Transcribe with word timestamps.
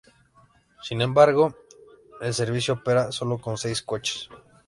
Sin 0.81 0.99
embargo, 1.01 1.55
el 2.21 2.33
servicio 2.33 2.73
opera 2.73 3.11
solo 3.11 3.37
con 3.37 3.59
seis 3.59 3.83
coches. 3.83 4.31